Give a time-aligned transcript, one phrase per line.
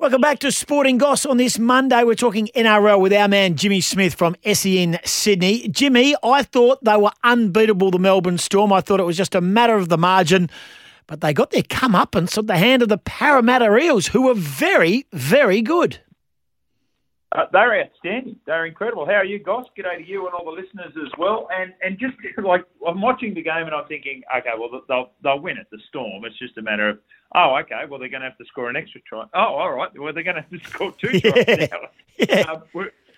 [0.00, 2.04] Welcome back to Sporting Goss on this Monday.
[2.04, 5.68] We're talking NRL with our man Jimmy Smith from SEN Sydney.
[5.68, 8.72] Jimmy, I thought they were unbeatable, the Melbourne Storm.
[8.72, 10.48] I thought it was just a matter of the margin,
[11.06, 15.04] but they got their comeuppance at the hand of the Parramatta Eels, who were very,
[15.12, 15.98] very good.
[17.32, 18.36] Uh, they're outstanding.
[18.44, 19.06] They're incredible.
[19.06, 19.66] How are you, Goss?
[19.78, 21.48] G'day to you and all the listeners as well.
[21.56, 25.38] And and just like I'm watching the game and I'm thinking, okay, well they'll they'll
[25.40, 25.68] win it.
[25.70, 26.24] The Storm.
[26.24, 26.98] It's just a matter of
[27.36, 29.26] oh, okay, well they're going to have to score an extra try.
[29.34, 31.66] Oh, all right, well they're going to have to score two tries Yeah.
[31.70, 31.78] now.
[32.28, 32.40] Yeah.
[32.52, 32.62] Um,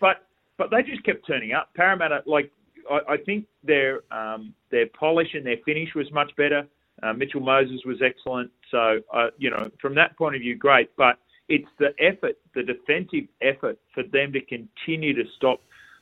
[0.01, 0.27] but
[0.59, 1.71] but they just kept turning up.
[1.75, 2.53] Parramatta, like
[2.91, 6.67] I, I think their um, their polish and their finish was much better.
[7.03, 8.51] Uh, Mitchell Moses was excellent.
[8.71, 10.91] So uh, you know, from that point of view, great.
[10.97, 11.19] But
[11.53, 15.61] it's the effort, the defensive effort for them to continue to stop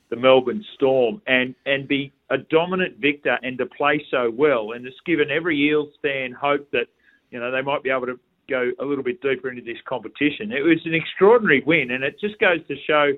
[0.08, 4.72] the Melbourne Storm and and be a dominant victor and to play so well.
[4.72, 6.86] And it's given every Eels fan hope that
[7.32, 10.52] you know they might be able to go a little bit deeper into this competition.
[10.52, 13.12] It was an extraordinary win, and it just goes to show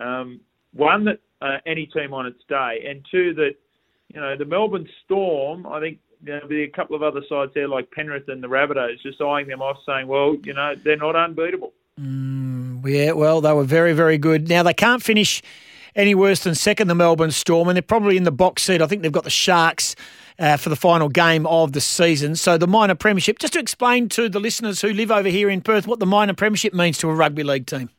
[0.00, 0.40] um,
[0.74, 3.54] one that uh, any team on its day, and two that
[4.14, 5.66] you know the Melbourne Storm.
[5.66, 8.42] I think you know, there'll be a couple of other sides there like Penrith and
[8.42, 11.72] the Rabbitohs just eyeing them off, saying, "Well, you know, they're not unbeatable."
[12.84, 14.48] Yeah, well, they were very, very good.
[14.48, 15.42] Now, they can't finish
[15.96, 18.80] any worse than second, the Melbourne Storm, and they're probably in the box seat.
[18.80, 19.96] I think they've got the Sharks
[20.38, 22.36] uh, for the final game of the season.
[22.36, 25.60] So, the minor premiership, just to explain to the listeners who live over here in
[25.60, 27.90] Perth what the minor premiership means to a rugby league team.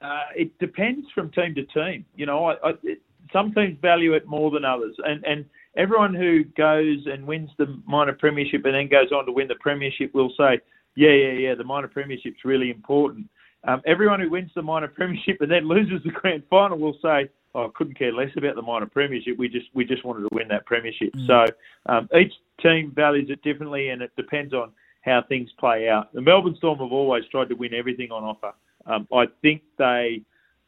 [0.00, 2.04] Uh, it depends from team to team.
[2.14, 3.00] You know, I, I, it,
[3.32, 5.44] some teams value it more than others, and and
[5.76, 9.54] everyone who goes and wins the minor premiership and then goes on to win the
[9.56, 10.60] premiership will say,
[10.94, 13.28] yeah, yeah, yeah, the minor premiership's really important.
[13.64, 17.28] Um, everyone who wins the minor premiership and then loses the grand final will say,
[17.54, 19.36] oh, I couldn't care less about the minor premiership.
[19.38, 21.14] We just we just wanted to win that premiership.
[21.26, 21.46] So
[21.86, 26.12] um, each team values it differently, and it depends on how things play out.
[26.12, 28.52] The Melbourne Storm have always tried to win everything on offer.
[28.86, 30.22] Um, I think they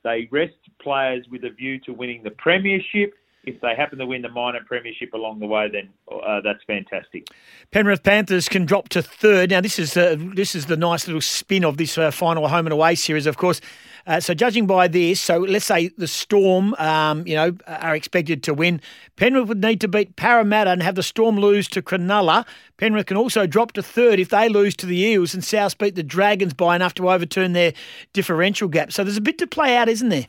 [0.04, 3.14] they rest players with a view to winning the premiership.
[3.48, 7.28] If they happen to win the minor premiership along the way, then uh, that's fantastic.
[7.70, 9.50] Penrith Panthers can drop to third.
[9.50, 12.66] Now, this is uh, this is the nice little spin of this uh, final home
[12.66, 13.62] and away series, of course.
[14.06, 18.42] Uh, so, judging by this, so let's say the Storm, um, you know, are expected
[18.42, 18.80] to win.
[19.16, 22.46] Penrith would need to beat Parramatta and have the Storm lose to Cronulla.
[22.76, 25.94] Penrith can also drop to third if they lose to the Eels and South beat
[25.94, 27.72] the Dragons by enough to overturn their
[28.12, 28.92] differential gap.
[28.92, 30.26] So, there's a bit to play out, isn't there?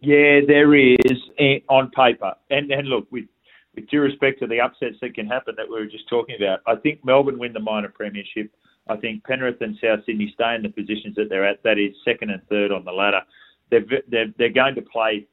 [0.00, 0.96] Yeah, there is
[1.38, 2.34] eh, on paper.
[2.50, 3.24] And and look, with
[3.74, 6.60] with due respect to the upsets that can happen that we were just talking about,
[6.66, 8.50] I think Melbourne win the minor premiership.
[8.88, 11.62] I think Penrith and South Sydney stay in the positions that they're at.
[11.62, 13.20] That is second and third on the ladder.
[13.70, 15.26] They're they're, they're going to play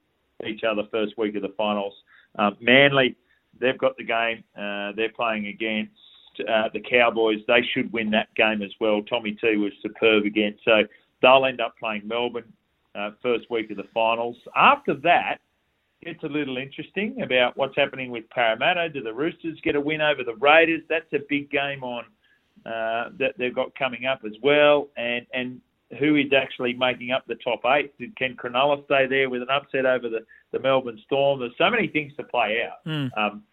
[0.46, 1.94] each other first week of the finals.
[2.38, 3.16] Um, Manly,
[3.60, 4.44] they've got the game.
[4.58, 5.94] Uh, they're playing against
[6.42, 7.40] uh, the Cowboys.
[7.48, 9.02] They should win that game as well.
[9.04, 10.56] Tommy T was superb again.
[10.66, 10.82] So
[11.22, 12.52] they'll end up playing Melbourne
[12.98, 14.38] uh, first week of the finals.
[14.56, 15.40] After that,
[16.02, 18.90] it's a little interesting about what's happening with Parramatta.
[18.90, 20.82] Do the Roosters get a win over the Raiders?
[20.88, 22.04] That's a big game on
[22.66, 24.90] uh, that they've got coming up as well.
[24.98, 25.62] And and
[26.00, 27.94] who is actually making up the top eight?
[28.18, 31.40] Can Cronulla stay there with an upset over the, the Melbourne Storm?
[31.40, 32.80] There's so many things to play out.
[33.18, 33.44] Um,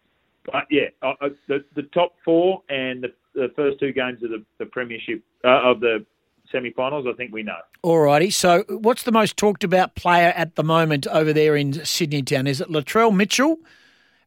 [0.50, 4.30] but yeah, uh, uh, the the top four and the, the first two games of
[4.30, 6.04] the, the premiership uh, of the
[6.52, 7.58] semi-finals, I think we know.
[7.82, 8.30] All righty.
[8.30, 12.46] So, what's the most talked about player at the moment over there in Sydney Town?
[12.46, 13.58] Is it Latrell Mitchell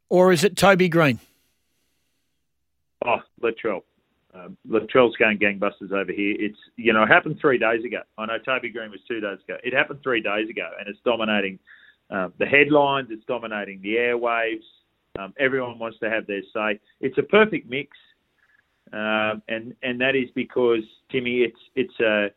[0.09, 1.19] or is it Toby Greene?
[3.06, 3.81] Oh, Latrell.
[4.34, 6.36] Um, Latrell's going gangbusters over here.
[6.38, 8.02] It's you know it happened three days ago.
[8.18, 9.57] I know Toby Greene was two days ago.
[9.63, 11.59] It happened three days ago, and it's dominating
[12.09, 13.07] uh, the headlines.
[13.12, 14.63] It's dominating the airwaves.
[15.18, 16.80] Um, everyone wants to have their say.
[17.00, 17.96] It's a perfect mix,
[18.94, 22.29] um, and and that is because Timmy, it's it's a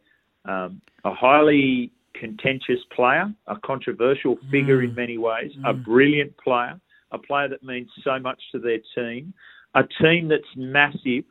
[0.50, 6.80] um, a highly contentious player, a controversial figure in many ways, a brilliant player,
[7.12, 9.32] a player that means so much to their team,
[9.74, 11.24] a team that's massive,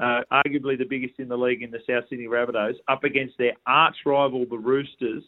[0.00, 3.52] uh, arguably the biggest in the league in the South Sydney Rabbitohs, up against their
[3.66, 5.24] arch rival, the Roosters,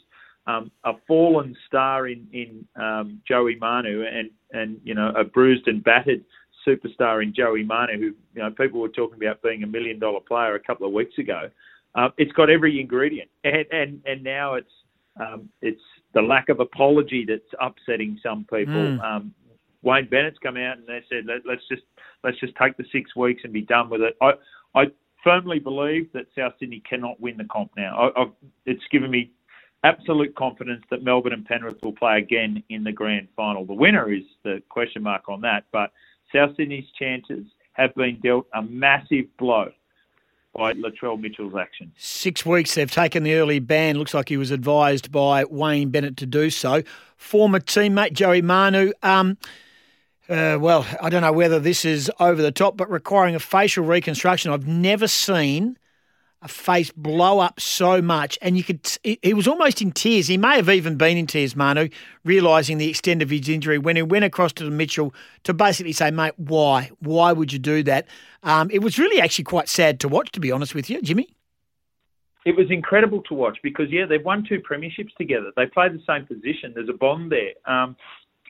[0.47, 5.69] um, a fallen star in in um, Joey Manu, and and you know a bruised
[5.69, 6.25] and battered
[6.67, 10.21] superstar in Joey Manu, who you know people were talking about being a million dollar
[10.21, 11.51] player a couple of weeks ago.
[11.95, 14.71] Uh, it's got every ingredient, and and and now it's
[15.21, 15.81] um, it's
[16.15, 18.75] the lack of apology that's upsetting some people.
[18.75, 19.05] Mm.
[19.05, 19.35] Um,
[19.83, 21.83] Wayne Bennett's come out and they said Let, let's just
[22.23, 24.17] let's just take the six weeks and be done with it.
[24.21, 24.33] I
[24.75, 24.85] I
[25.25, 27.97] firmly believe that South Sydney cannot win the comp now.
[27.97, 28.33] I, I've,
[28.67, 29.31] it's given me
[29.85, 33.65] absolute confidence that Melbourne and Penrith will play again in the grand final.
[33.65, 35.93] The winner is the question mark on that, but
[36.35, 39.71] South Sydney's chances have been dealt a massive blow
[40.55, 41.93] by Latrell Mitchell's action.
[41.97, 43.99] Six weeks they've taken the early ban.
[43.99, 46.83] Looks like he was advised by Wayne Bennett to do so.
[47.17, 48.93] Former teammate Joey Manu.
[49.03, 49.39] Um,
[50.29, 53.85] uh, well, I don't know whether this is over the top, but requiring a facial
[53.85, 54.53] reconstruction.
[54.53, 55.79] I've never seen
[56.43, 58.81] a face blow up so much, and you could.
[59.05, 60.27] He was almost in tears.
[60.27, 61.89] He may have even been in tears, Manu,
[62.25, 66.11] realising the extent of his injury when he went across to Mitchell to basically say,
[66.11, 66.91] "Mate, why?
[66.99, 68.07] Why would you do that?"
[68.43, 71.29] Um, it was really actually quite sad to watch, to be honest with you, Jimmy.
[72.45, 75.53] It was incredible to watch because yeah, they've won two premierships together.
[75.57, 76.73] They play the same position.
[76.75, 77.53] There's a bond there.
[77.73, 77.95] Um,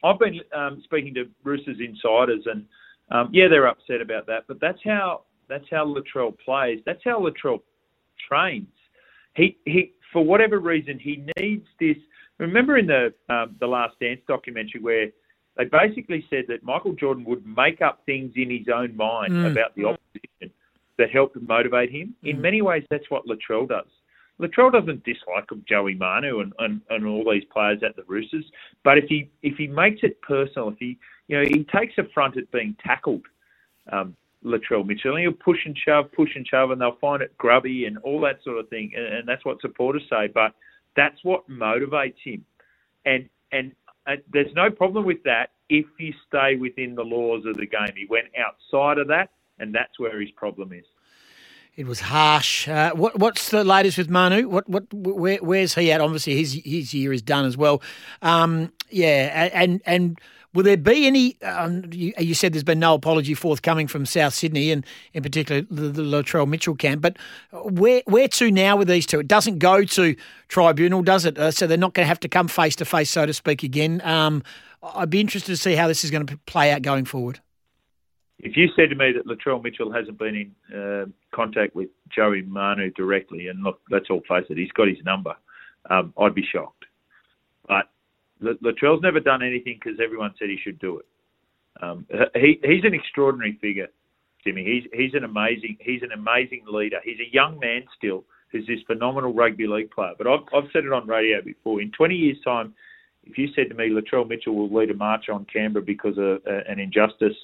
[0.03, 2.65] I've been um, speaking to Roosters insiders, and
[3.11, 4.45] um, yeah, they're upset about that.
[4.49, 6.81] But that's how that's how Latrell plays.
[6.87, 7.61] That's how Latrell
[8.29, 8.69] trains.
[9.35, 11.97] He he for whatever reason he needs this.
[12.39, 15.09] Remember in the um, the Last Dance documentary where
[15.57, 19.51] they basically said that Michael Jordan would make up things in his own mind mm.
[19.51, 20.51] about the opposition
[20.99, 22.15] that helped motivate him.
[22.25, 22.31] Mm.
[22.31, 23.87] In many ways, that's what Latrell does.
[24.41, 28.45] Latrell doesn't dislike Joey Manu and, and, and all these players at the Roosters,
[28.83, 30.99] but if he if he makes it personal, if he
[31.29, 33.23] you know he takes a front at being tackled,
[33.93, 35.17] um, Latrell Mitchell.
[35.17, 38.21] And he'll push and shove, push and shove, and they'll find it grubby and all
[38.23, 38.93] that sort of thing.
[38.97, 40.29] And, and that's what supporters say.
[40.33, 40.55] But
[40.97, 42.45] that's what motivates him.
[43.05, 43.73] And and
[44.07, 47.95] uh, there's no problem with that if you stay within the laws of the game.
[47.97, 50.85] He went outside of that, and that's where his problem is.
[51.75, 52.69] It was harsh.
[52.69, 54.47] Uh, what, what's the latest with Manu?
[54.47, 56.03] What, what, where, where's he at?
[56.03, 57.81] Obviously, his his year is done as well.
[58.21, 60.19] Um, yeah, and and
[60.55, 61.41] Will there be any?
[61.43, 64.85] Um, you, you, said there's been no apology forthcoming from South Sydney and
[65.15, 67.01] in particular the, the Latrell Mitchell camp.
[67.01, 67.17] But
[67.53, 69.21] where where to now with these two?
[69.21, 70.15] It doesn't go to
[70.49, 71.39] tribunal, does it?
[71.39, 73.63] Uh, so they're not going to have to come face to face, so to speak,
[73.63, 74.03] again.
[74.05, 74.43] Um,
[74.83, 77.41] I'd be interested to see how this is going to play out going forward.
[78.41, 80.35] If you said to me that Latrell Mitchell hasn't been
[80.71, 84.89] in uh, contact with Joey Manu directly, and look, let's all face it, he's got
[84.89, 85.35] his number,
[85.89, 86.85] um, I'd be shocked.
[87.69, 87.89] But
[88.43, 91.07] Latrell's never done anything because everyone said he should do it.
[91.81, 93.89] Um, he, he's an extraordinary figure,
[94.45, 94.65] Jimmy.
[94.65, 96.99] He's he's an amazing he's an amazing leader.
[97.05, 100.13] He's a young man still who's this phenomenal rugby league player.
[100.17, 101.81] But I've I've said it on radio before.
[101.81, 102.75] In 20 years' time,
[103.25, 106.43] if you said to me Latrell Mitchell will lead a march on Canberra because of
[106.47, 107.37] uh, an injustice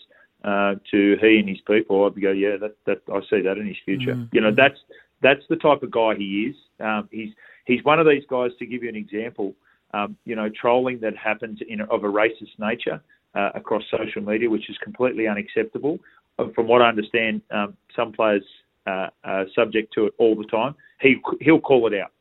[0.44, 3.66] uh, to he and his people, I'd go, yeah, that, that I see that in
[3.66, 4.14] his future.
[4.14, 4.34] Mm-hmm.
[4.36, 4.78] You know, that's
[5.22, 6.56] that's the type of guy he is.
[6.80, 7.30] Um, he's
[7.64, 8.50] he's one of these guys.
[8.58, 9.54] To give you an example,
[9.94, 13.00] um, you know, trolling that happens in, of a racist nature
[13.34, 15.98] uh, across social media, which is completely unacceptable.
[16.38, 18.44] Uh, from what I understand, um, some players
[18.86, 20.74] uh, are subject to it all the time.
[21.00, 22.12] He he'll call it out.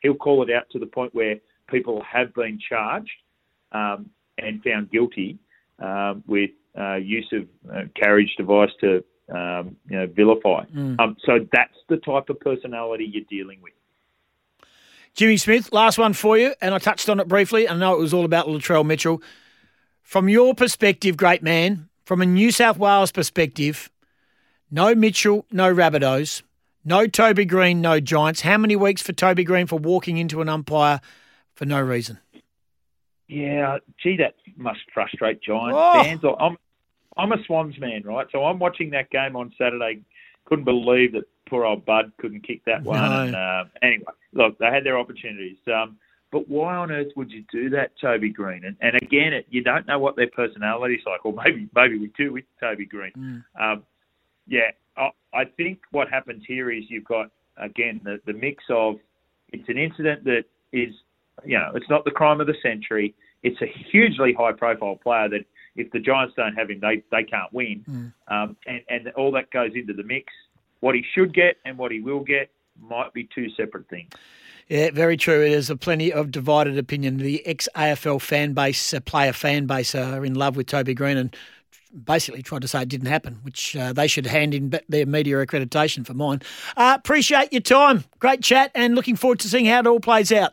[0.00, 1.36] He'll call it out to the point where
[1.68, 3.10] people have been charged
[3.72, 5.38] um, and found guilty
[5.78, 9.04] um, with uh, use of uh, carriage device to
[9.34, 10.64] um, you know vilify.
[10.66, 10.98] Mm.
[11.00, 13.73] Um, so that's the type of personality you're dealing with.
[15.14, 17.68] Jimmy Smith, last one for you, and I touched on it briefly.
[17.68, 19.22] I know it was all about Latrell Mitchell.
[20.02, 23.90] From your perspective, great man, from a New South Wales perspective,
[24.72, 26.42] no Mitchell, no Rabbitohs,
[26.84, 28.40] no Toby Greene, no Giants.
[28.40, 31.00] How many weeks for Toby Greene for walking into an umpire
[31.54, 32.18] for no reason?
[33.28, 36.02] Yeah, gee, that must frustrate Giants oh.
[36.02, 36.20] fans.
[36.40, 36.56] I'm,
[37.16, 38.26] I'm a Swans man, right?
[38.32, 40.00] So I'm watching that game on Saturday.
[40.44, 42.98] Couldn't believe that poor old Bud couldn't kick that one.
[42.98, 43.20] No.
[43.22, 45.58] And, uh, anyway, look, they had their opportunities.
[45.66, 45.98] Um,
[46.32, 48.64] but why on earth would you do that, Toby Greene?
[48.64, 52.10] And, and again, it, you don't know what their personality's like, or maybe maybe we
[52.16, 53.12] do with Toby Greene.
[53.16, 53.42] Mm.
[53.62, 53.82] Um,
[54.46, 58.96] yeah, I, I think what happens here is you've got again the, the mix of
[59.52, 60.92] it's an incident that is,
[61.44, 63.14] you know, it's not the crime of the century.
[63.44, 65.44] It's a hugely high-profile player that
[65.76, 67.84] if the Giants don't have him, they they can't win.
[67.88, 68.12] Mm.
[68.26, 70.32] Um, and and all that goes into the mix.
[70.84, 74.10] What he should get and what he will get might be two separate things.
[74.68, 75.48] Yeah, very true.
[75.48, 77.16] There's a plenty of divided opinion.
[77.16, 81.16] The ex AFL fan base, uh, player fan base, are in love with Toby Greene
[81.16, 81.34] and
[82.04, 85.36] basically tried to say it didn't happen, which uh, they should hand in their media
[85.36, 86.42] accreditation for mine.
[86.76, 88.04] Uh, appreciate your time.
[88.18, 90.52] Great chat and looking forward to seeing how it all plays out.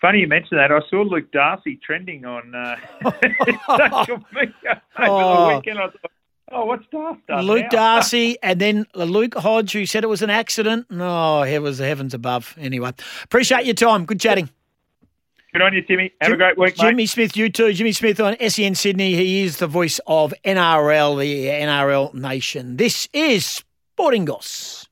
[0.00, 0.72] Funny you mentioned that.
[0.72, 2.76] I saw Luke Darcy trending on uh,
[3.76, 5.50] social media over oh.
[5.50, 5.80] the weekend.
[5.80, 6.12] I thought,
[6.50, 7.68] Oh, what's Darth Luke now?
[7.68, 10.90] Darcy, and then Luke Hodge, who said it was an accident.
[10.90, 12.54] No, it was the heavens above.
[12.58, 12.92] Anyway,
[13.24, 14.06] appreciate your time.
[14.06, 14.48] Good chatting.
[15.52, 16.12] Good on you, Timmy.
[16.20, 17.06] Have Jim, a great week, Jimmy mate.
[17.06, 17.72] Smith, you too.
[17.72, 19.14] Jimmy Smith on SEN Sydney.
[19.14, 22.76] He is the voice of NRL, the NRL nation.
[22.76, 23.64] This is
[23.94, 24.87] Sporting Goss.